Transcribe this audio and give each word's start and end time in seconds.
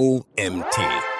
OMT. 0.00 1.13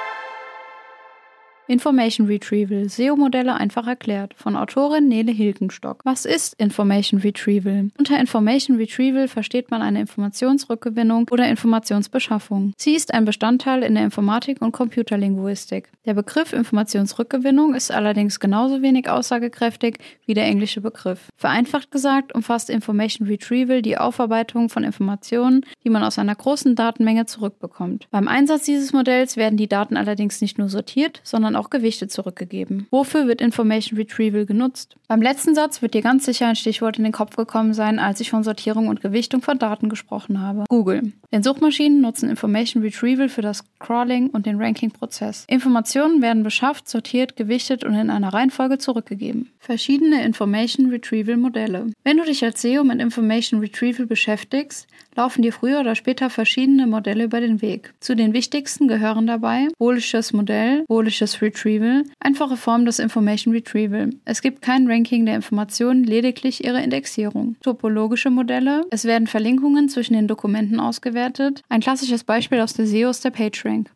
Information 1.66 2.26
Retrieval, 2.26 2.90
SEO-Modelle 2.90 3.54
einfach 3.54 3.86
erklärt, 3.86 4.34
von 4.36 4.54
Autorin 4.54 5.08
Nele 5.08 5.32
Hilgenstock. 5.32 6.02
Was 6.04 6.26
ist 6.26 6.52
Information 6.60 7.20
Retrieval? 7.20 7.88
Unter 7.96 8.20
Information 8.20 8.76
Retrieval 8.76 9.28
versteht 9.28 9.70
man 9.70 9.80
eine 9.80 10.02
Informationsrückgewinnung 10.02 11.26
oder 11.30 11.48
Informationsbeschaffung. 11.48 12.74
Sie 12.76 12.94
ist 12.94 13.14
ein 13.14 13.24
Bestandteil 13.24 13.82
in 13.82 13.94
der 13.94 14.04
Informatik 14.04 14.60
und 14.60 14.72
Computerlinguistik. 14.72 15.88
Der 16.04 16.12
Begriff 16.12 16.52
Informationsrückgewinnung 16.52 17.74
ist 17.74 17.90
allerdings 17.90 18.40
genauso 18.40 18.82
wenig 18.82 19.08
aussagekräftig 19.08 19.96
wie 20.26 20.34
der 20.34 20.44
englische 20.44 20.82
Begriff. 20.82 21.30
Vereinfacht 21.34 21.90
gesagt 21.90 22.34
umfasst 22.34 22.68
Information 22.68 23.26
Retrieval 23.26 23.80
die 23.80 23.96
Aufarbeitung 23.96 24.68
von 24.68 24.84
Informationen, 24.84 25.64
die 25.82 25.88
man 25.88 26.04
aus 26.04 26.18
einer 26.18 26.34
großen 26.34 26.74
Datenmenge 26.74 27.24
zurückbekommt. 27.24 28.06
Beim 28.10 28.28
Einsatz 28.28 28.64
dieses 28.64 28.92
Modells 28.92 29.38
werden 29.38 29.56
die 29.56 29.68
Daten 29.68 29.96
allerdings 29.96 30.42
nicht 30.42 30.58
nur 30.58 30.68
sortiert, 30.68 31.22
sondern 31.24 31.53
sondern 31.54 31.64
auch 31.64 31.70
Gewichte 31.70 32.08
zurückgegeben. 32.08 32.86
Wofür 32.90 33.26
wird 33.26 33.40
Information 33.40 33.98
Retrieval 33.98 34.46
genutzt? 34.46 34.96
Beim 35.08 35.22
letzten 35.22 35.54
Satz 35.54 35.82
wird 35.82 35.94
dir 35.94 36.02
ganz 36.02 36.24
sicher 36.24 36.48
ein 36.48 36.56
Stichwort 36.56 36.98
in 36.98 37.04
den 37.04 37.12
Kopf 37.12 37.36
gekommen 37.36 37.74
sein, 37.74 37.98
als 37.98 38.20
ich 38.20 38.30
von 38.30 38.42
Sortierung 38.42 38.88
und 38.88 39.00
Gewichtung 39.00 39.42
von 39.42 39.58
Daten 39.58 39.88
gesprochen 39.88 40.40
habe. 40.40 40.64
Google. 40.68 41.12
Denn 41.32 41.42
Suchmaschinen 41.42 42.00
nutzen 42.00 42.28
Information 42.28 42.82
Retrieval 42.82 43.28
für 43.28 43.42
das 43.42 43.64
Crawling 43.78 44.30
und 44.30 44.46
den 44.46 44.60
Ranking-Prozess. 44.60 45.44
Informationen 45.48 46.22
werden 46.22 46.42
beschafft, 46.42 46.88
sortiert, 46.88 47.36
gewichtet 47.36 47.84
und 47.84 47.94
in 47.94 48.10
einer 48.10 48.32
Reihenfolge 48.32 48.78
zurückgegeben. 48.78 49.50
Verschiedene 49.58 50.24
Information 50.24 50.90
Retrieval 50.90 51.36
Modelle. 51.36 51.86
Wenn 52.02 52.16
du 52.16 52.24
dich 52.24 52.44
als 52.44 52.62
SEO 52.62 52.84
mit 52.84 53.00
Information 53.00 53.60
Retrieval 53.60 54.06
beschäftigst, 54.06 54.86
laufen 55.16 55.42
dir 55.42 55.52
früher 55.52 55.80
oder 55.80 55.94
später 55.94 56.30
verschiedene 56.30 56.86
Modelle 56.86 57.24
über 57.24 57.40
den 57.40 57.62
Weg. 57.62 57.94
Zu 58.00 58.16
den 58.16 58.32
wichtigsten 58.32 58.88
gehören 58.88 59.26
dabei 59.26 59.68
Bolisches 59.78 60.32
Modell, 60.32 60.84
Bolisches 60.88 61.34
Retrieval, 61.44 62.04
einfache 62.20 62.56
Form 62.56 62.86
des 62.86 62.98
Information 62.98 63.54
Retrieval. 63.54 64.10
Es 64.24 64.42
gibt 64.42 64.62
kein 64.62 64.90
Ranking 64.90 65.26
der 65.26 65.36
Informationen, 65.36 66.02
lediglich 66.02 66.64
ihre 66.64 66.82
Indexierung. 66.82 67.56
Topologische 67.62 68.30
Modelle. 68.30 68.84
Es 68.90 69.04
werden 69.04 69.26
Verlinkungen 69.26 69.88
zwischen 69.88 70.14
den 70.14 70.26
Dokumenten 70.26 70.80
ausgewertet. 70.80 71.62
Ein 71.68 71.80
klassisches 71.80 72.24
Beispiel 72.24 72.60
aus 72.60 72.72
der 72.72 72.86
SEO 72.86 73.10
ist 73.10 73.24
der 73.24 73.30
PageRank. 73.30 73.90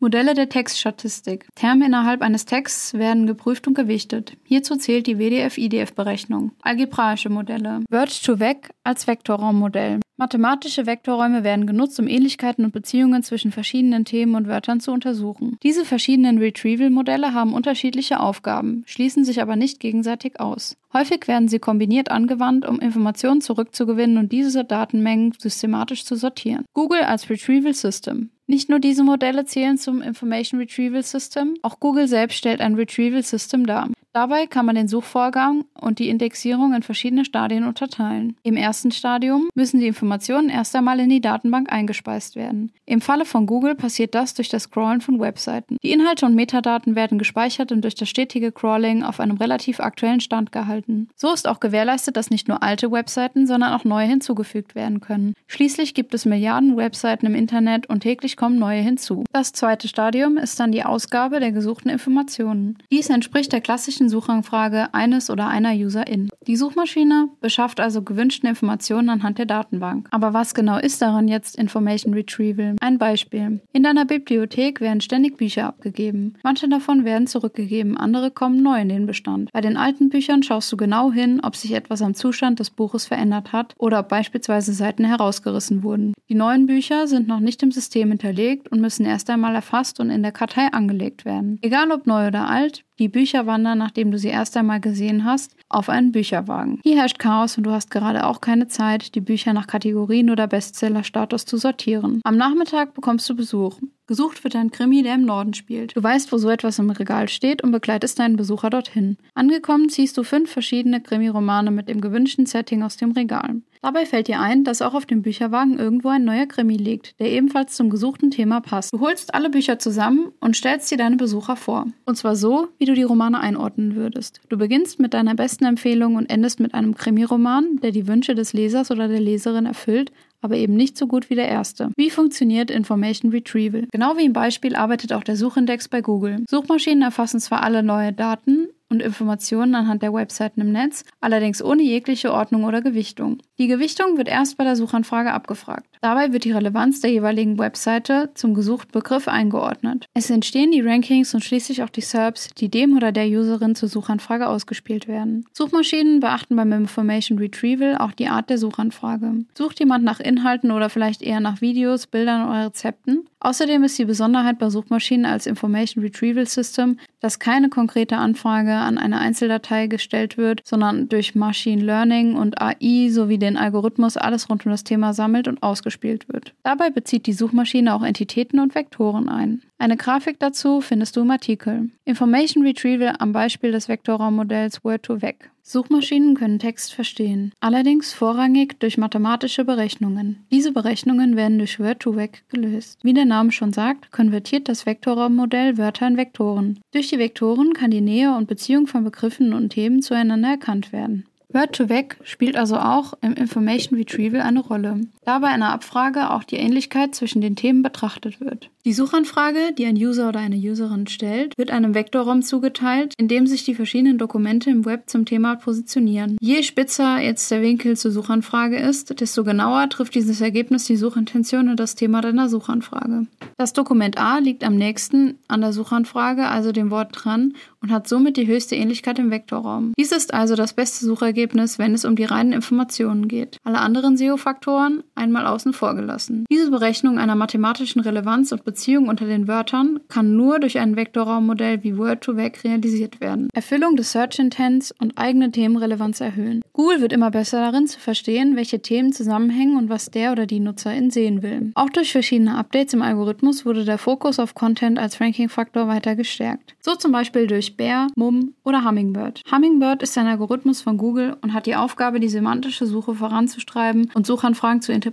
Modelle 0.00 0.34
der 0.34 0.48
Textstatistik. 0.48 1.46
Terme 1.54 1.86
innerhalb 1.86 2.20
eines 2.20 2.44
Texts 2.44 2.94
werden 2.94 3.26
geprüft 3.26 3.66
und 3.66 3.74
gewichtet. 3.74 4.36
Hierzu 4.44 4.76
zählt 4.76 5.06
die 5.06 5.18
WDF-IDF-Berechnung. 5.18 6.52
Algebraische 6.60 7.30
Modelle. 7.30 7.84
Word-to-Vec 7.88 8.70
als 8.82 9.06
Vektorraummodell. 9.06 10.00
Mathematische 10.16 10.86
Vektorräume 10.86 11.42
werden 11.42 11.66
genutzt, 11.66 11.98
um 11.98 12.06
Ähnlichkeiten 12.06 12.64
und 12.64 12.72
Beziehungen 12.72 13.24
zwischen 13.24 13.50
verschiedenen 13.50 14.04
Themen 14.04 14.36
und 14.36 14.46
Wörtern 14.46 14.78
zu 14.78 14.92
untersuchen. 14.92 15.58
Diese 15.64 15.84
verschiedenen 15.84 16.38
Retrieval-Modelle 16.38 17.34
haben 17.34 17.52
unterschiedliche 17.52 18.20
Aufgaben, 18.20 18.84
schließen 18.86 19.24
sich 19.24 19.42
aber 19.42 19.56
nicht 19.56 19.80
gegenseitig 19.80 20.38
aus. 20.38 20.76
Häufig 20.92 21.26
werden 21.26 21.48
sie 21.48 21.58
kombiniert 21.58 22.12
angewandt, 22.12 22.64
um 22.64 22.78
Informationen 22.78 23.40
zurückzugewinnen 23.40 24.18
und 24.18 24.30
diese 24.30 24.64
Datenmengen 24.64 25.32
systematisch 25.36 26.04
zu 26.04 26.14
sortieren. 26.14 26.64
Google 26.74 27.02
als 27.02 27.28
Retrieval 27.28 27.74
System. 27.74 28.30
Nicht 28.46 28.68
nur 28.68 28.78
diese 28.78 29.02
Modelle 29.02 29.46
zählen 29.46 29.78
zum 29.78 30.00
Information 30.00 30.60
Retrieval 30.60 31.02
System, 31.02 31.56
auch 31.62 31.80
Google 31.80 32.06
selbst 32.06 32.36
stellt 32.36 32.60
ein 32.60 32.76
Retrieval 32.76 33.24
System 33.24 33.66
dar. 33.66 33.88
Dabei 34.14 34.46
kann 34.46 34.64
man 34.64 34.76
den 34.76 34.86
Suchvorgang 34.86 35.64
und 35.74 35.98
die 35.98 36.08
Indexierung 36.08 36.72
in 36.72 36.84
verschiedene 36.84 37.24
Stadien 37.24 37.64
unterteilen. 37.64 38.36
Im 38.44 38.56
ersten 38.56 38.92
Stadium 38.92 39.48
müssen 39.56 39.80
die 39.80 39.88
Informationen 39.88 40.50
erst 40.50 40.76
einmal 40.76 41.00
in 41.00 41.08
die 41.10 41.20
Datenbank 41.20 41.72
eingespeist 41.72 42.36
werden. 42.36 42.70
Im 42.86 43.00
Falle 43.00 43.24
von 43.24 43.46
Google 43.46 43.74
passiert 43.74 44.14
das 44.14 44.32
durch 44.34 44.48
das 44.48 44.70
Crawlen 44.70 45.00
von 45.00 45.18
Webseiten. 45.18 45.78
Die 45.82 45.90
Inhalte 45.90 46.26
und 46.26 46.36
Metadaten 46.36 46.94
werden 46.94 47.18
gespeichert 47.18 47.72
und 47.72 47.82
durch 47.82 47.96
das 47.96 48.08
stetige 48.08 48.52
Crawling 48.52 49.02
auf 49.02 49.18
einem 49.18 49.36
relativ 49.36 49.80
aktuellen 49.80 50.20
Stand 50.20 50.52
gehalten. 50.52 51.08
So 51.16 51.32
ist 51.32 51.48
auch 51.48 51.58
gewährleistet, 51.58 52.16
dass 52.16 52.30
nicht 52.30 52.46
nur 52.46 52.62
alte 52.62 52.92
Webseiten, 52.92 53.48
sondern 53.48 53.72
auch 53.72 53.82
neue 53.82 54.06
hinzugefügt 54.06 54.76
werden 54.76 55.00
können. 55.00 55.34
Schließlich 55.48 55.92
gibt 55.92 56.14
es 56.14 56.24
Milliarden 56.24 56.76
Webseiten 56.76 57.26
im 57.26 57.34
Internet 57.34 57.88
und 57.88 58.00
täglich 58.00 58.36
kommen 58.36 58.60
neue 58.60 58.80
hinzu. 58.80 59.24
Das 59.32 59.52
zweite 59.52 59.88
Stadium 59.88 60.36
ist 60.36 60.60
dann 60.60 60.70
die 60.70 60.84
Ausgabe 60.84 61.40
der 61.40 61.50
gesuchten 61.50 61.90
Informationen. 61.90 62.78
Dies 62.92 63.10
entspricht 63.10 63.52
der 63.52 63.60
klassischen 63.60 64.03
gewünschten 64.04 64.08
Suchanfrage 64.08 64.92
eines 64.92 65.30
oder 65.30 65.48
einer 65.48 65.72
Userin. 65.72 66.28
Die 66.46 66.56
Suchmaschine 66.56 67.28
beschafft 67.40 67.80
also 67.80 68.02
gewünschte 68.02 68.46
Informationen 68.46 69.08
anhand 69.08 69.38
der 69.38 69.46
Datenbank. 69.46 70.08
Aber 70.10 70.34
was 70.34 70.54
genau 70.54 70.78
ist 70.78 71.00
daran 71.00 71.28
jetzt 71.28 71.56
Information 71.56 72.14
Retrieval? 72.14 72.76
Ein 72.80 72.98
Beispiel. 72.98 73.60
In 73.72 73.82
deiner 73.82 74.04
Bibliothek 74.04 74.80
werden 74.80 75.00
ständig 75.00 75.36
Bücher 75.36 75.66
abgegeben. 75.66 76.34
Manche 76.42 76.68
davon 76.68 77.04
werden 77.04 77.26
zurückgegeben, 77.26 77.96
andere 77.96 78.30
kommen 78.30 78.62
neu 78.62 78.80
in 78.80 78.88
den 78.88 79.06
Bestand. 79.06 79.50
Bei 79.52 79.60
den 79.60 79.76
alten 79.76 80.10
Büchern 80.10 80.42
schaust 80.42 80.70
du 80.72 80.76
genau 80.76 81.10
hin, 81.10 81.40
ob 81.42 81.56
sich 81.56 81.72
etwas 81.72 82.02
am 82.02 82.14
Zustand 82.14 82.60
des 82.60 82.70
Buches 82.70 83.06
verändert 83.06 83.52
hat 83.52 83.74
oder 83.78 84.00
ob 84.00 84.08
beispielsweise 84.08 84.72
Seiten 84.72 85.04
herausgerissen 85.04 85.82
wurden. 85.82 86.12
Die 86.28 86.34
neuen 86.34 86.66
Bücher 86.66 87.06
sind 87.06 87.28
noch 87.28 87.40
nicht 87.40 87.62
im 87.62 87.72
System 87.72 88.10
hinterlegt 88.10 88.70
und 88.70 88.80
müssen 88.80 89.06
erst 89.06 89.30
einmal 89.30 89.54
erfasst 89.54 90.00
und 90.00 90.10
in 90.10 90.22
der 90.22 90.32
Kartei 90.32 90.68
angelegt 90.72 91.24
werden. 91.24 91.58
Egal 91.62 91.90
ob 91.90 92.06
neu 92.06 92.28
oder 92.28 92.48
alt, 92.48 92.84
die 92.98 93.08
Bücher 93.08 93.46
wandern, 93.46 93.78
nachdem 93.78 94.10
du 94.10 94.18
sie 94.18 94.28
erst 94.28 94.56
einmal 94.56 94.80
gesehen 94.80 95.24
hast, 95.24 95.56
auf 95.68 95.88
einen 95.88 96.12
Bücherwagen. 96.12 96.80
Hier 96.82 96.96
herrscht 96.96 97.18
Chaos 97.18 97.56
und 97.58 97.64
du 97.64 97.70
hast 97.70 97.90
gerade 97.90 98.26
auch 98.26 98.40
keine 98.40 98.68
Zeit, 98.68 99.14
die 99.14 99.20
Bücher 99.20 99.52
nach 99.52 99.66
Kategorien 99.66 100.30
oder 100.30 100.46
Bestsellerstatus 100.46 101.44
zu 101.44 101.56
sortieren. 101.56 102.20
Am 102.24 102.36
Nachmittag 102.36 102.94
bekommst 102.94 103.28
du 103.28 103.34
Besuch. 103.34 103.78
Gesucht 104.06 104.44
wird 104.44 104.54
ein 104.54 104.70
Krimi, 104.70 105.02
der 105.02 105.14
im 105.14 105.24
Norden 105.24 105.54
spielt. 105.54 105.96
Du 105.96 106.02
weißt, 106.02 106.30
wo 106.30 106.36
so 106.36 106.50
etwas 106.50 106.78
im 106.78 106.90
Regal 106.90 107.26
steht 107.28 107.62
und 107.62 107.72
begleitest 107.72 108.18
deinen 108.18 108.36
Besucher 108.36 108.68
dorthin. 108.68 109.16
Angekommen 109.34 109.88
ziehst 109.88 110.18
du 110.18 110.24
fünf 110.24 110.50
verschiedene 110.50 111.00
Krimi-Romane 111.00 111.70
mit 111.70 111.88
dem 111.88 112.02
gewünschten 112.02 112.44
Setting 112.44 112.82
aus 112.82 112.98
dem 112.98 113.12
Regal. 113.12 113.62
Dabei 113.80 114.06
fällt 114.06 114.28
dir 114.28 114.40
ein, 114.40 114.64
dass 114.64 114.82
auch 114.82 114.94
auf 114.94 115.04
dem 115.04 115.22
Bücherwagen 115.22 115.78
irgendwo 115.78 116.08
ein 116.08 116.24
neuer 116.24 116.46
Krimi 116.46 116.76
liegt, 116.76 117.18
der 117.18 117.30
ebenfalls 117.30 117.76
zum 117.76 117.90
gesuchten 117.90 118.30
Thema 118.30 118.60
passt. 118.60 118.92
Du 118.92 119.00
holst 119.00 119.34
alle 119.34 119.50
Bücher 119.50 119.78
zusammen 119.78 120.32
und 120.40 120.56
stellst 120.56 120.88
sie 120.88 120.96
deine 120.96 121.16
Besucher 121.16 121.56
vor. 121.56 121.86
Und 122.04 122.16
zwar 122.16 122.36
so, 122.36 122.68
wie 122.78 122.86
du 122.86 122.94
die 122.94 123.02
Romane 123.02 123.40
einordnen 123.40 123.94
würdest. 123.94 124.40
Du 124.48 124.56
beginnst 124.56 125.00
mit 125.00 125.12
deiner 125.12 125.34
besten 125.34 125.64
Empfehlung 125.64 126.16
und 126.16 126.30
endest 126.30 126.60
mit 126.60 126.72
einem 126.72 126.94
Krimi-Roman, 126.94 127.76
der 127.82 127.90
die 127.90 128.06
Wünsche 128.06 128.34
des 128.34 128.52
Lesers 128.52 128.90
oder 128.90 129.08
der 129.08 129.20
Leserin 129.20 129.66
erfüllt, 129.66 130.12
aber 130.44 130.56
eben 130.56 130.74
nicht 130.74 130.98
so 130.98 131.06
gut 131.06 131.30
wie 131.30 131.34
der 131.34 131.48
erste. 131.48 131.90
Wie 131.96 132.10
funktioniert 132.10 132.70
Information 132.70 133.32
Retrieval? 133.32 133.88
Genau 133.90 134.18
wie 134.18 134.26
im 134.26 134.34
Beispiel 134.34 134.76
arbeitet 134.76 135.12
auch 135.14 135.24
der 135.24 135.36
Suchindex 135.36 135.88
bei 135.88 136.02
Google. 136.02 136.44
Suchmaschinen 136.50 137.02
erfassen 137.02 137.40
zwar 137.40 137.62
alle 137.62 137.82
neue 137.82 138.12
Daten, 138.12 138.68
und 138.94 139.02
Informationen 139.02 139.74
anhand 139.74 140.02
der 140.02 140.14
Webseiten 140.14 140.60
im 140.60 140.72
Netz, 140.72 141.04
allerdings 141.20 141.62
ohne 141.62 141.82
jegliche 141.82 142.32
Ordnung 142.32 142.64
oder 142.64 142.80
Gewichtung. 142.80 143.38
Die 143.58 143.66
Gewichtung 143.66 144.16
wird 144.16 144.28
erst 144.28 144.56
bei 144.56 144.64
der 144.64 144.76
Suchanfrage 144.76 145.32
abgefragt. 145.32 145.86
Dabei 146.00 146.32
wird 146.32 146.44
die 146.44 146.52
Relevanz 146.52 147.00
der 147.00 147.10
jeweiligen 147.10 147.58
Webseite 147.58 148.30
zum 148.34 148.54
gesuchten 148.54 148.92
Begriff 148.92 149.26
eingeordnet. 149.26 150.06
Es 150.12 150.28
entstehen 150.28 150.70
die 150.70 150.80
Rankings 150.80 151.34
und 151.34 151.42
schließlich 151.42 151.82
auch 151.82 151.88
die 151.88 152.02
SERPs, 152.02 152.48
die 152.58 152.68
dem 152.68 152.96
oder 152.96 153.10
der 153.10 153.26
Userin 153.26 153.74
zur 153.74 153.88
Suchanfrage 153.88 154.48
ausgespielt 154.48 155.08
werden. 155.08 155.46
Suchmaschinen 155.52 156.20
beachten 156.20 156.56
beim 156.56 156.72
Information 156.72 157.38
Retrieval 157.38 157.96
auch 157.96 158.12
die 158.12 158.28
Art 158.28 158.50
der 158.50 158.58
Suchanfrage. 158.58 159.44
Sucht 159.56 159.80
jemand 159.80 160.04
nach 160.04 160.20
Inhalten 160.20 160.70
oder 160.70 160.90
vielleicht 160.90 161.22
eher 161.22 161.40
nach 161.40 161.60
Videos, 161.60 162.06
Bildern 162.06 162.48
oder 162.48 162.66
Rezepten? 162.66 163.26
Außerdem 163.40 163.84
ist 163.84 163.98
die 163.98 164.06
Besonderheit 164.06 164.58
bei 164.58 164.70
Suchmaschinen 164.70 165.26
als 165.26 165.46
Information 165.46 166.02
Retrieval 166.02 166.46
System, 166.46 166.98
dass 167.20 167.38
keine 167.38 167.68
konkrete 167.68 168.16
Anfrage 168.16 168.72
an 168.84 168.98
eine 168.98 169.18
Einzeldatei 169.18 169.86
gestellt 169.86 170.36
wird, 170.36 170.60
sondern 170.64 171.08
durch 171.08 171.34
Machine 171.34 171.82
Learning 171.82 172.36
und 172.36 172.60
AI 172.60 173.08
sowie 173.10 173.38
den 173.38 173.56
Algorithmus 173.56 174.16
alles 174.16 174.48
rund 174.48 174.64
um 174.64 174.72
das 174.72 174.84
Thema 174.84 175.14
sammelt 175.14 175.48
und 175.48 175.62
ausgespielt 175.62 176.28
wird. 176.32 176.54
Dabei 176.62 176.90
bezieht 176.90 177.26
die 177.26 177.32
Suchmaschine 177.32 177.94
auch 177.94 178.02
Entitäten 178.02 178.60
und 178.60 178.74
Vektoren 178.74 179.28
ein. 179.28 179.62
Eine 179.76 179.96
Grafik 179.96 180.38
dazu 180.38 180.80
findest 180.80 181.16
du 181.16 181.22
im 181.22 181.30
Artikel. 181.30 181.90
Information 182.04 182.64
Retrieval 182.64 183.16
am 183.18 183.32
Beispiel 183.32 183.72
des 183.72 183.88
Vektorraummodells 183.88 184.80
Word2Vec. 184.82 185.34
Suchmaschinen 185.62 186.34
können 186.36 186.58
Text 186.58 186.94
verstehen, 186.94 187.52
allerdings 187.60 188.12
vorrangig 188.12 188.78
durch 188.78 188.98
mathematische 188.98 189.64
Berechnungen. 189.64 190.44
Diese 190.50 190.72
Berechnungen 190.72 191.36
werden 191.36 191.58
durch 191.58 191.78
Word2Vec 191.78 192.42
gelöst. 192.48 193.00
Wie 193.02 193.14
der 193.14 193.24
Name 193.24 193.50
schon 193.50 193.72
sagt, 193.72 194.12
konvertiert 194.12 194.68
das 194.68 194.86
Vektorraummodell 194.86 195.76
Wörter 195.76 196.06
in 196.06 196.16
Vektoren. 196.16 196.80
Durch 196.92 197.08
die 197.08 197.18
Vektoren 197.18 197.72
kann 197.72 197.90
die 197.90 198.00
Nähe 198.00 198.34
und 198.36 198.46
Beziehung 198.46 198.86
von 198.86 199.04
Begriffen 199.04 199.52
und 199.52 199.70
Themen 199.70 200.02
zueinander 200.02 200.50
erkannt 200.50 200.92
werden. 200.92 201.26
Word2Vec 201.52 202.16
spielt 202.24 202.56
also 202.56 202.76
auch 202.76 203.14
im 203.20 203.34
Information 203.34 203.98
Retrieval 203.98 204.40
eine 204.40 204.60
Rolle. 204.60 205.00
Da 205.24 205.38
bei 205.38 205.48
einer 205.48 205.72
Abfrage 205.72 206.30
auch 206.30 206.44
die 206.44 206.56
Ähnlichkeit 206.56 207.14
zwischen 207.14 207.40
den 207.40 207.56
Themen 207.56 207.82
betrachtet 207.82 208.40
wird. 208.40 208.70
Die 208.84 208.92
Suchanfrage, 208.92 209.72
die 209.76 209.86
ein 209.86 209.96
User 209.96 210.28
oder 210.28 210.40
eine 210.40 210.56
Userin 210.56 211.06
stellt, 211.06 211.56
wird 211.56 211.70
einem 211.70 211.94
Vektorraum 211.94 212.42
zugeteilt, 212.42 213.14
in 213.16 213.28
dem 213.28 213.46
sich 213.46 213.64
die 213.64 213.74
verschiedenen 213.74 214.18
Dokumente 214.18 214.68
im 214.68 214.84
Web 214.84 215.04
zum 215.06 215.24
Thema 215.24 215.56
positionieren. 215.56 216.36
Je 216.40 216.62
spitzer 216.62 217.18
jetzt 217.18 217.50
der 217.50 217.62
Winkel 217.62 217.96
zur 217.96 218.10
Suchanfrage 218.10 218.76
ist, 218.76 219.20
desto 219.20 219.42
genauer 219.42 219.88
trifft 219.88 220.14
dieses 220.14 220.40
Ergebnis 220.42 220.84
die 220.84 220.96
Suchintention 220.96 221.70
und 221.70 221.80
das 221.80 221.94
Thema 221.94 222.20
deiner 222.20 222.50
Suchanfrage. 222.50 223.26
Das 223.56 223.72
Dokument 223.72 224.18
A 224.18 224.38
liegt 224.38 224.64
am 224.64 224.76
nächsten 224.76 225.38
an 225.48 225.62
der 225.62 225.72
Suchanfrage, 225.72 226.46
also 226.48 226.72
dem 226.72 226.90
Wort 226.90 227.10
dran, 227.12 227.54
und 227.80 227.90
hat 227.90 228.08
somit 228.08 228.36
die 228.36 228.46
höchste 228.46 228.76
Ähnlichkeit 228.76 229.18
im 229.18 229.30
Vektorraum. 229.30 229.92
Dies 229.98 230.12
ist 230.12 230.34
also 230.34 230.56
das 230.56 230.74
beste 230.74 231.04
Suchergebnis, 231.04 231.78
wenn 231.78 231.94
es 231.94 232.04
um 232.04 232.16
die 232.16 232.24
reinen 232.24 232.52
Informationen 232.52 233.28
geht. 233.28 233.58
Alle 233.64 233.78
anderen 233.78 234.16
SEO-Faktoren 234.16 235.02
einmal 235.14 235.46
außen 235.46 235.72
vor 235.72 235.94
gelassen. 235.94 236.44
Diese 236.50 236.70
Berechnung 236.70 237.18
einer 237.18 237.34
mathematischen 237.34 238.00
Relevanz 238.00 238.52
und 238.52 238.64
Beziehung 238.64 239.08
unter 239.08 239.26
den 239.26 239.48
Wörtern 239.48 240.00
kann 240.08 240.36
nur 240.36 240.58
durch 240.58 240.78
ein 240.78 240.96
Vektorraummodell 240.96 241.82
wie 241.82 241.94
Word2Vec 241.94 242.64
realisiert 242.64 243.20
werden. 243.20 243.48
Erfüllung 243.54 243.96
des 243.96 244.12
Search 244.12 244.38
Intents 244.38 244.92
und 245.00 245.16
eigene 245.16 245.50
Themenrelevanz 245.50 246.20
erhöhen. 246.20 246.62
Google 246.72 247.00
wird 247.00 247.12
immer 247.12 247.30
besser 247.30 247.60
darin 247.60 247.86
zu 247.86 248.00
verstehen, 248.00 248.56
welche 248.56 248.82
Themen 248.82 249.12
zusammenhängen 249.12 249.76
und 249.76 249.88
was 249.88 250.10
der 250.10 250.32
oder 250.32 250.46
die 250.46 250.60
Nutzerin 250.60 251.10
sehen 251.10 251.42
will. 251.42 251.70
Auch 251.74 251.90
durch 251.90 252.12
verschiedene 252.12 252.56
Updates 252.56 252.94
im 252.94 253.02
Algorithmus 253.02 253.64
wurde 253.64 253.84
der 253.84 253.98
Fokus 253.98 254.38
auf 254.38 254.54
Content 254.54 254.98
als 254.98 255.20
Ranking-Faktor 255.20 255.88
weiter 255.88 256.16
gestärkt. 256.16 256.74
So 256.80 256.94
zum 256.96 257.12
Beispiel 257.12 257.46
durch 257.46 257.76
Bear, 257.76 258.08
Mum 258.16 258.54
oder 258.64 258.84
Hummingbird. 258.84 259.42
Hummingbird 259.50 260.02
ist 260.02 260.18
ein 260.18 260.26
Algorithmus 260.26 260.82
von 260.82 260.98
Google 260.98 261.36
und 261.40 261.52
hat 261.54 261.66
die 261.66 261.76
Aufgabe, 261.76 262.20
die 262.20 262.28
semantische 262.28 262.86
Suche 262.86 263.14
voranzustreiben 263.14 264.10
und 264.14 264.26
Suchanfragen 264.26 264.82
zu 264.82 264.92
interpretieren. 264.92 265.03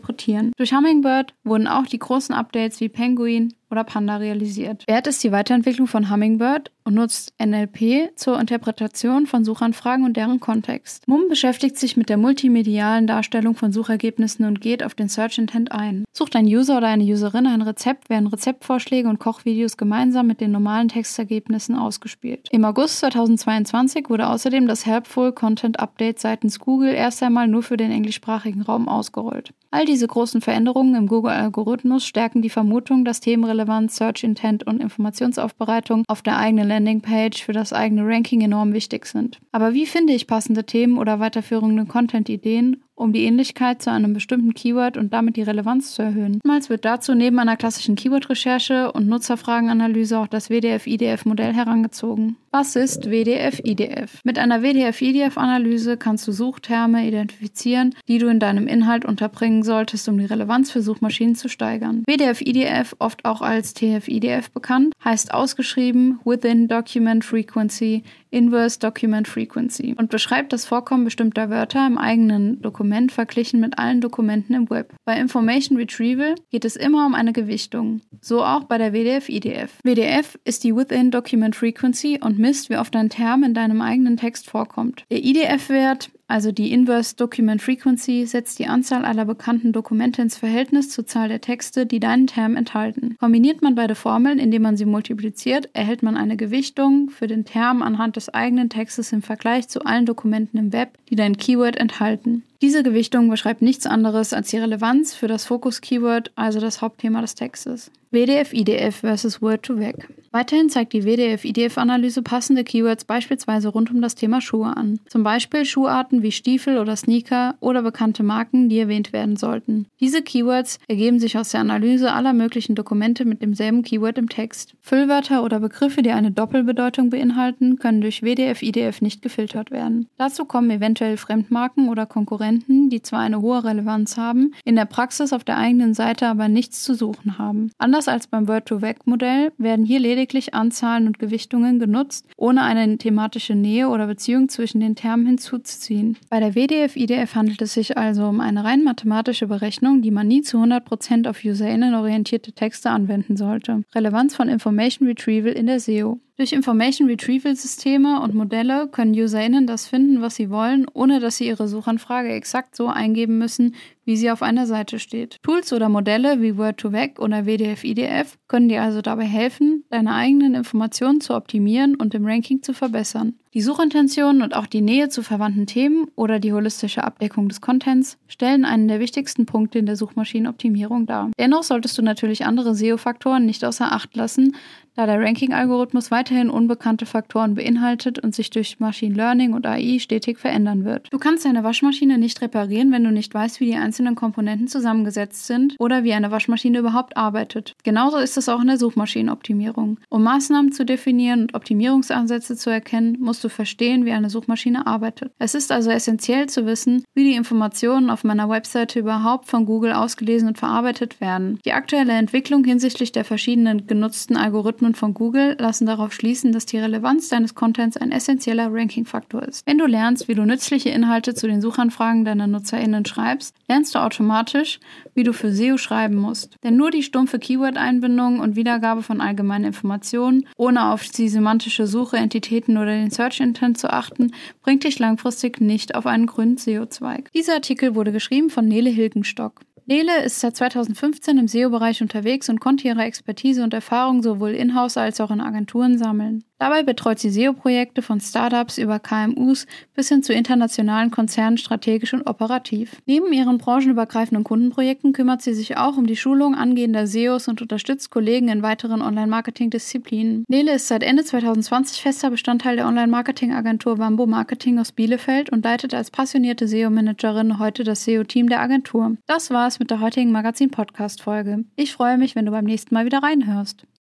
Durch 0.57 0.73
Hummingbird 0.73 1.33
wurden 1.43 1.67
auch 1.67 1.85
die 1.85 1.99
großen 1.99 2.33
Updates 2.33 2.79
wie 2.79 2.89
Penguin, 2.89 3.53
oder 3.71 3.83
Panda 3.83 4.17
realisiert. 4.17 4.83
Wert 4.87 5.07
ist 5.07 5.23
die 5.23 5.31
Weiterentwicklung 5.31 5.87
von 5.87 6.11
Hummingbird 6.11 6.71
und 6.83 6.95
nutzt 6.95 7.33
NLP 7.39 8.11
zur 8.15 8.39
Interpretation 8.39 9.27
von 9.27 9.45
Suchanfragen 9.45 10.05
und 10.05 10.17
deren 10.17 10.39
Kontext. 10.39 11.07
MUM 11.07 11.29
beschäftigt 11.29 11.77
sich 11.77 11.95
mit 11.95 12.09
der 12.09 12.17
multimedialen 12.17 13.07
Darstellung 13.07 13.55
von 13.55 13.71
Suchergebnissen 13.71 14.45
und 14.45 14.61
geht 14.61 14.83
auf 14.83 14.95
den 14.95 15.09
Search 15.09 15.37
Intent 15.37 15.71
ein. 15.71 16.05
Sucht 16.11 16.35
ein 16.35 16.45
User 16.45 16.77
oder 16.77 16.87
eine 16.87 17.03
Userin 17.03 17.47
ein 17.47 17.61
Rezept, 17.61 18.09
werden 18.09 18.27
Rezeptvorschläge 18.27 19.07
und 19.07 19.19
Kochvideos 19.19 19.77
gemeinsam 19.77 20.27
mit 20.27 20.41
den 20.41 20.51
normalen 20.51 20.89
Textergebnissen 20.89 21.75
ausgespielt. 21.75 22.47
Im 22.51 22.65
August 22.65 22.99
2022 22.99 24.09
wurde 24.09 24.27
außerdem 24.27 24.67
das 24.67 24.85
Helpful 24.85 25.31
Content 25.31 25.79
Update 25.79 26.19
seitens 26.19 26.59
Google 26.59 26.93
erst 26.93 27.21
einmal 27.23 27.47
nur 27.47 27.63
für 27.63 27.77
den 27.77 27.91
englischsprachigen 27.91 28.61
Raum 28.61 28.87
ausgerollt. 28.87 29.53
All 29.73 29.85
diese 29.85 30.05
großen 30.05 30.41
Veränderungen 30.41 30.95
im 30.95 31.07
Google-Algorithmus 31.07 32.05
stärken 32.05 32.41
die 32.41 32.49
Vermutung, 32.49 33.05
dass 33.05 33.21
Themenrelevanz, 33.21 33.60
Search 33.89 34.23
Intent 34.23 34.65
und 34.65 34.81
Informationsaufbereitung 34.81 36.03
auf 36.07 36.21
der 36.21 36.37
eigenen 36.37 36.67
Landingpage 36.67 37.43
für 37.43 37.53
das 37.53 37.73
eigene 37.73 38.05
Ranking 38.05 38.41
enorm 38.41 38.73
wichtig 38.73 39.05
sind. 39.05 39.39
Aber 39.51 39.73
wie 39.73 39.85
finde 39.85 40.13
ich 40.13 40.27
passende 40.27 40.65
Themen 40.65 40.97
oder 40.97 41.19
weiterführende 41.19 41.85
Content-Ideen 41.85 42.83
um 43.01 43.13
die 43.13 43.23
Ähnlichkeit 43.23 43.81
zu 43.81 43.91
einem 43.91 44.13
bestimmten 44.13 44.53
Keyword 44.53 44.97
und 44.97 45.11
damit 45.11 45.35
die 45.35 45.41
Relevanz 45.41 45.93
zu 45.95 46.03
erhöhen. 46.03 46.35
Oftmals 46.35 46.69
wird 46.69 46.85
dazu 46.85 47.15
neben 47.15 47.39
einer 47.39 47.57
klassischen 47.57 47.95
Keyword-Recherche 47.95 48.91
und 48.91 49.07
Nutzerfragenanalyse 49.07 50.19
auch 50.19 50.27
das 50.27 50.49
WDF-IDF-Modell 50.49 51.53
herangezogen. 51.53 52.37
Was 52.51 52.75
ist 52.75 53.09
WDF-IDF? 53.09 54.19
Mit 54.25 54.37
einer 54.37 54.61
WDF-IDF-Analyse 54.61 55.95
kannst 55.95 56.27
du 56.27 56.33
Suchterme 56.33 57.07
identifizieren, 57.07 57.95
die 58.09 58.17
du 58.17 58.27
in 58.27 58.39
deinem 58.39 58.67
Inhalt 58.67 59.05
unterbringen 59.05 59.63
solltest, 59.63 60.09
um 60.09 60.17
die 60.17 60.25
Relevanz 60.25 60.69
für 60.69 60.81
Suchmaschinen 60.81 61.35
zu 61.35 61.47
steigern. 61.47 62.03
WDF-IDF, 62.05 62.95
oft 62.99 63.23
auch 63.23 63.41
als 63.41 63.73
TF-IDF 63.73 64.51
bekannt, 64.51 64.93
heißt 65.03 65.33
ausgeschrieben 65.33 66.19
Within 66.25 66.67
Document 66.67 67.23
Frequency 67.23 68.03
Inverse 68.31 68.79
Document 68.79 69.27
Frequency 69.27 69.93
und 69.97 70.09
beschreibt 70.09 70.53
das 70.53 70.65
Vorkommen 70.65 71.03
bestimmter 71.03 71.49
Wörter 71.49 71.85
im 71.85 71.97
eigenen 71.97 72.61
Dokument 72.61 73.11
verglichen 73.11 73.59
mit 73.59 73.77
allen 73.77 74.01
Dokumenten 74.01 74.55
im 74.55 74.69
Web. 74.69 74.93
Bei 75.05 75.19
Information 75.19 75.77
Retrieval 75.77 76.35
geht 76.49 76.65
es 76.65 76.75
immer 76.75 77.05
um 77.05 77.13
eine 77.13 77.33
Gewichtung, 77.33 78.01
so 78.21 78.43
auch 78.43 78.63
bei 78.63 78.77
der 78.77 78.93
WDF-IDF. 78.93 79.79
WDF 79.83 80.39
ist 80.45 80.63
die 80.63 80.75
Within 80.75 81.11
Document 81.11 81.55
Frequency 81.55 82.19
und 82.21 82.39
misst, 82.39 82.69
wie 82.69 82.77
oft 82.77 82.95
ein 82.95 83.09
Term 83.09 83.43
in 83.43 83.53
deinem 83.53 83.81
eigenen 83.81 84.17
Text 84.17 84.49
vorkommt. 84.49 85.03
Der 85.11 85.23
IDF-Wert 85.23 86.09
also 86.31 86.51
die 86.51 86.71
Inverse 86.71 87.15
Document 87.15 87.61
Frequency, 87.61 88.25
setzt 88.25 88.57
die 88.57 88.67
Anzahl 88.67 89.05
aller 89.05 89.25
bekannten 89.25 89.73
Dokumente 89.73 90.21
ins 90.21 90.37
Verhältnis 90.37 90.89
zur 90.89 91.05
Zahl 91.05 91.27
der 91.27 91.41
Texte, 91.41 91.85
die 91.85 91.99
deinen 91.99 92.25
Term 92.25 92.55
enthalten. 92.55 93.17
Kombiniert 93.19 93.61
man 93.61 93.75
beide 93.75 93.95
Formeln, 93.95 94.39
indem 94.39 94.61
man 94.61 94.77
sie 94.77 94.85
multipliziert, 94.85 95.69
erhält 95.73 96.03
man 96.03 96.15
eine 96.15 96.37
Gewichtung 96.37 97.09
für 97.09 97.27
den 97.27 97.45
Term 97.45 97.81
anhand 97.81 98.15
des 98.15 98.33
eigenen 98.33 98.69
Textes 98.69 99.11
im 99.11 99.21
Vergleich 99.21 99.67
zu 99.67 99.83
allen 99.85 100.05
Dokumenten 100.05 100.57
im 100.57 100.73
Web, 100.73 100.97
die 101.09 101.15
dein 101.15 101.37
Keyword 101.37 101.75
enthalten. 101.75 102.43
Diese 102.61 102.83
Gewichtung 102.83 103.27
beschreibt 103.27 103.63
nichts 103.63 103.87
anderes 103.87 104.33
als 104.33 104.49
die 104.49 104.57
Relevanz 104.57 105.15
für 105.15 105.27
das 105.27 105.45
Fokus-Keyword, 105.45 106.31
also 106.35 106.59
das 106.59 106.81
Hauptthema 106.81 107.19
des 107.21 107.33
Textes. 107.33 107.91
WDF-IDF 108.11 108.97
versus 108.97 109.41
Word-to-Vec. 109.41 110.09
Weiterhin 110.33 110.69
zeigt 110.69 110.93
die 110.93 111.03
WDF-IDF-Analyse 111.03 112.21
passende 112.21 112.63
Keywords 112.63 113.03
beispielsweise 113.03 113.69
rund 113.69 113.91
um 113.91 114.01
das 114.01 114.15
Thema 114.15 114.39
Schuhe 114.39 114.75
an. 114.75 114.99
Zum 115.07 115.23
Beispiel 115.23 115.65
Schuharten 115.65 116.23
wie 116.23 116.31
Stiefel 116.31 116.77
oder 116.77 116.95
Sneaker 116.95 117.55
oder 117.59 117.81
bekannte 117.81 118.23
Marken, 118.23 118.69
die 118.69 118.79
erwähnt 118.79 119.11
werden 119.11 119.35
sollten. 119.35 119.87
Diese 119.99 120.21
Keywords 120.21 120.79
ergeben 120.87 121.19
sich 121.19 121.37
aus 121.37 121.49
der 121.49 121.61
Analyse 121.61 122.13
aller 122.13 122.31
möglichen 122.31 122.75
Dokumente 122.75 123.25
mit 123.25 123.41
demselben 123.41 123.81
Keyword 123.81 124.17
im 124.17 124.29
Text. 124.29 124.73
Füllwörter 124.81 125.43
oder 125.43 125.59
Begriffe, 125.59 126.01
die 126.01 126.11
eine 126.11 126.31
Doppelbedeutung 126.31 127.09
beinhalten, 127.09 127.77
können 127.77 128.01
durch 128.01 128.23
WDF-IDF 128.23 129.01
nicht 129.01 129.21
gefiltert 129.21 129.71
werden. 129.71 130.07
Dazu 130.17 130.45
kommen 130.45 130.69
eventuell 130.69 131.17
Fremdmarken 131.17 131.89
oder 131.89 132.05
Konkurrenten, 132.05 132.50
die 132.59 133.01
zwar 133.01 133.19
eine 133.21 133.41
hohe 133.41 133.63
Relevanz 133.63 134.17
haben, 134.17 134.53
in 134.65 134.75
der 134.75 134.85
Praxis 134.85 135.33
auf 135.33 135.43
der 135.43 135.57
eigenen 135.57 135.93
Seite 135.93 136.27
aber 136.27 136.49
nichts 136.49 136.83
zu 136.83 136.93
suchen 136.93 137.37
haben. 137.37 137.71
Anders 137.77 138.01
Anders 138.01 138.15
als 138.15 138.25
beim 138.25 138.47
Word-to-Vec-Modell 138.47 139.51
werden 139.59 139.85
hier 139.85 139.99
lediglich 139.99 140.55
Anzahlen 140.55 141.05
und 141.05 141.19
Gewichtungen 141.19 141.77
genutzt, 141.77 142.25
ohne 142.35 142.63
eine 142.63 142.97
thematische 142.97 143.53
Nähe 143.53 143.89
oder 143.89 144.07
Beziehung 144.07 144.49
zwischen 144.49 144.79
den 144.79 144.95
Termen 144.95 145.27
hinzuzuziehen. 145.27 146.17
Bei 146.31 146.39
der 146.39 146.55
WDF-IDF 146.55 147.35
handelt 147.35 147.61
es 147.61 147.75
sich 147.75 147.97
also 147.97 148.25
um 148.25 148.39
eine 148.39 148.63
rein 148.63 148.83
mathematische 148.83 149.45
Berechnung, 149.45 150.01
die 150.01 150.09
man 150.09 150.27
nie 150.27 150.41
zu 150.41 150.57
100% 150.57 151.29
auf 151.29 151.45
UserInnen-orientierte 151.45 152.53
Texte 152.53 152.89
anwenden 152.89 153.37
sollte. 153.37 153.83
Relevanz 153.93 154.35
von 154.35 154.49
Information 154.49 155.07
Retrieval 155.07 155.51
in 155.51 155.67
der 155.67 155.79
SEO. 155.79 156.19
Durch 156.37 156.53
Information 156.53 157.07
Retrieval 157.07 157.55
Systeme 157.55 158.21
und 158.21 158.33
Modelle 158.33 158.87
können 158.87 159.13
UserInnen 159.13 159.67
das 159.67 159.87
finden, 159.87 160.21
was 160.21 160.35
sie 160.35 160.49
wollen, 160.49 160.85
ohne 160.93 161.19
dass 161.19 161.37
sie 161.37 161.47
ihre 161.47 161.67
Suchanfrage 161.67 162.29
exakt 162.29 162.75
so 162.75 162.87
eingeben 162.87 163.37
müssen, 163.37 163.75
wie 164.05 164.17
sie 164.17 164.31
auf 164.31 164.41
einer 164.41 164.65
Seite 164.65 164.97
steht. 164.97 165.37
Tools 165.43 165.71
oder 165.71 165.89
Modelle 165.89 166.41
wie 166.41 166.53
Word2Vec 166.53 167.19
oder 167.19 167.45
WDF-IDF 167.45 168.37
können 168.47 168.69
dir 168.69 168.81
also 168.81 169.01
dabei 169.01 169.25
helfen, 169.25 169.83
deine 169.89 170.15
eigenen 170.15 170.55
Informationen 170.55 171.21
zu 171.21 171.35
optimieren 171.35 171.95
und 171.95 172.13
im 172.15 172.25
Ranking 172.25 172.63
zu 172.63 172.73
verbessern. 172.73 173.35
Die 173.53 173.61
Suchintention 173.61 174.41
und 174.41 174.55
auch 174.55 174.65
die 174.65 174.81
Nähe 174.81 175.09
zu 175.09 175.23
verwandten 175.23 175.67
Themen 175.67 176.07
oder 176.15 176.39
die 176.39 176.53
holistische 176.53 177.03
Abdeckung 177.03 177.49
des 177.49 177.59
Contents 177.59 178.17
stellen 178.27 178.63
einen 178.63 178.87
der 178.87 179.01
wichtigsten 179.01 179.45
Punkte 179.45 179.77
in 179.77 179.85
der 179.85 179.97
Suchmaschinenoptimierung 179.97 181.05
dar. 181.05 181.31
Dennoch 181.37 181.63
solltest 181.63 181.97
du 181.97 182.01
natürlich 182.01 182.45
andere 182.45 182.73
SEO-Faktoren 182.75 183.45
nicht 183.45 183.65
außer 183.65 183.91
Acht 183.91 184.15
lassen, 184.15 184.55
da 185.01 185.07
der 185.07 185.19
Ranking-Algorithmus 185.19 186.11
weiterhin 186.11 186.51
unbekannte 186.51 187.07
Faktoren 187.07 187.55
beinhaltet 187.55 188.19
und 188.19 188.35
sich 188.35 188.51
durch 188.51 188.79
Machine 188.79 189.15
Learning 189.15 189.53
und 189.53 189.65
AI 189.65 189.97
stetig 189.99 190.37
verändern 190.37 190.85
wird. 190.85 191.07
Du 191.11 191.17
kannst 191.17 191.43
deine 191.43 191.63
Waschmaschine 191.63 192.19
nicht 192.19 192.39
reparieren, 192.41 192.91
wenn 192.91 193.03
du 193.03 193.11
nicht 193.11 193.33
weißt, 193.33 193.59
wie 193.59 193.65
die 193.65 193.75
einzelnen 193.75 194.13
Komponenten 194.13 194.67
zusammengesetzt 194.67 195.47
sind 195.47 195.75
oder 195.79 196.03
wie 196.03 196.13
eine 196.13 196.29
Waschmaschine 196.29 196.79
überhaupt 196.79 197.17
arbeitet. 197.17 197.73
Genauso 197.83 198.17
ist 198.17 198.37
es 198.37 198.47
auch 198.47 198.61
in 198.61 198.67
der 198.67 198.77
Suchmaschinenoptimierung. 198.77 199.99
Um 200.09 200.23
Maßnahmen 200.23 200.71
zu 200.71 200.85
definieren 200.85 201.41
und 201.41 201.55
Optimierungsansätze 201.55 202.55
zu 202.55 202.69
erkennen, 202.69 203.17
musst 203.19 203.43
du 203.43 203.49
verstehen, 203.49 204.05
wie 204.05 204.11
eine 204.11 204.29
Suchmaschine 204.29 204.85
arbeitet. 204.85 205.31
Es 205.39 205.55
ist 205.55 205.71
also 205.71 205.89
essentiell 205.89 206.47
zu 206.47 206.67
wissen, 206.67 207.03
wie 207.15 207.23
die 207.23 207.35
Informationen 207.35 208.11
auf 208.11 208.23
meiner 208.23 208.49
Webseite 208.49 208.99
überhaupt 208.99 209.47
von 209.47 209.65
Google 209.65 209.93
ausgelesen 209.93 210.49
und 210.49 210.59
verarbeitet 210.59 211.19
werden. 211.21 211.59
Die 211.65 211.73
aktuelle 211.73 212.13
Entwicklung 212.13 212.63
hinsichtlich 212.63 213.11
der 213.11 213.25
verschiedenen 213.25 213.87
genutzten 213.87 214.37
Algorithmen 214.37 214.90
Algorithmen 214.91 214.95
von 214.95 215.13
Google 215.13 215.55
lassen 215.59 215.85
darauf 215.85 216.13
schließen, 216.13 216.51
dass 216.51 216.65
die 216.65 216.77
Relevanz 216.77 217.29
deines 217.29 217.55
Contents 217.55 217.97
ein 217.97 218.11
essentieller 218.11 218.69
Ranking-Faktor 218.71 219.43
ist. 219.43 219.65
Wenn 219.65 219.77
du 219.77 219.85
lernst, 219.85 220.27
wie 220.27 220.35
du 220.35 220.43
nützliche 220.45 220.89
Inhalte 220.89 221.33
zu 221.33 221.47
den 221.47 221.61
Suchanfragen 221.61 222.25
deiner 222.25 222.47
NutzerInnen 222.47 223.05
schreibst, 223.05 223.55
lernst 223.67 223.95
du 223.95 223.99
automatisch, 223.99 224.79
wie 225.13 225.23
du 225.23 225.33
für 225.33 225.51
SEO 225.51 225.77
schreiben 225.77 226.15
musst. 226.15 226.55
Denn 226.63 226.77
nur 226.77 226.91
die 226.91 227.03
stumpfe 227.03 227.39
Keyword-Einbindung 227.39 228.39
und 228.39 228.55
Wiedergabe 228.55 229.03
von 229.03 229.21
allgemeinen 229.21 229.65
Informationen, 229.65 230.47
ohne 230.57 230.91
auf 230.91 231.07
die 231.07 231.29
semantische 231.29 231.87
Suche, 231.87 232.17
Entitäten 232.17 232.77
oder 232.77 232.91
den 232.91 233.11
Search-Intent 233.11 233.77
zu 233.77 233.91
achten, 233.91 234.31
bringt 234.61 234.83
dich 234.83 234.99
langfristig 234.99 235.61
nicht 235.61 235.95
auf 235.95 236.05
einen 236.05 236.25
grünen 236.25 236.57
SEO-Zweig. 236.57 237.31
Dieser 237.33 237.55
Artikel 237.55 237.95
wurde 237.95 238.11
geschrieben 238.11 238.49
von 238.49 238.67
Nele 238.67 238.89
Hilgenstock. 238.89 239.61
Nele 239.91 240.23
ist 240.23 240.39
seit 240.39 240.55
2015 240.55 241.37
im 241.37 241.49
SEO-Bereich 241.49 242.01
unterwegs 242.01 242.47
und 242.47 242.61
konnte 242.61 242.87
ihre 242.87 243.03
Expertise 243.03 243.61
und 243.61 243.73
Erfahrung 243.73 244.23
sowohl 244.23 244.51
in-house 244.51 244.95
als 244.95 245.19
auch 245.19 245.31
in 245.31 245.41
Agenturen 245.41 245.97
sammeln. 245.97 246.45
Dabei 246.61 246.83
betreut 246.83 247.17
sie 247.17 247.31
SEO-Projekte 247.31 248.03
von 248.03 248.21
Startups 248.21 248.77
über 248.77 248.99
KMUs 248.99 249.65
bis 249.95 250.09
hin 250.09 250.21
zu 250.21 250.31
internationalen 250.31 251.09
Konzernen 251.09 251.57
strategisch 251.57 252.13
und 252.13 252.27
operativ. 252.27 253.01
Neben 253.07 253.33
ihren 253.33 253.57
branchenübergreifenden 253.57 254.43
Kundenprojekten 254.43 255.11
kümmert 255.11 255.41
sie 255.41 255.55
sich 255.55 255.77
auch 255.77 255.97
um 255.97 256.05
die 256.05 256.15
Schulung 256.15 256.53
angehender 256.53 257.07
SEOs 257.07 257.47
und 257.47 257.63
unterstützt 257.63 258.11
Kollegen 258.11 258.47
in 258.49 258.61
weiteren 258.61 259.01
Online-Marketing-Disziplinen. 259.01 260.45
Nele 260.47 260.75
ist 260.75 260.87
seit 260.87 261.01
Ende 261.01 261.23
2020 261.23 261.99
fester 261.99 262.29
Bestandteil 262.29 262.75
der 262.75 262.85
Online-Marketing-Agentur 262.85 263.95
Bamboo 263.95 264.27
Marketing 264.27 264.77
aus 264.77 264.91
Bielefeld 264.91 265.49
und 265.49 265.65
leitet 265.65 265.95
als 265.95 266.11
passionierte 266.11 266.67
SEO-Managerin 266.67 267.57
heute 267.57 267.83
das 267.83 268.03
SEO-Team 268.03 268.49
der 268.49 268.61
Agentur. 268.61 269.17
Das 269.25 269.49
war 269.49 269.65
es 269.67 269.79
mit 269.79 269.89
der 269.89 269.99
heutigen 269.99 270.31
Magazin-Podcast-Folge. 270.31 271.65
Ich 271.75 271.91
freue 271.91 272.19
mich, 272.19 272.35
wenn 272.35 272.45
du 272.45 272.51
beim 272.51 272.65
nächsten 272.65 272.93
Mal 272.93 273.05
wieder 273.05 273.23
reinhörst. 273.23 273.87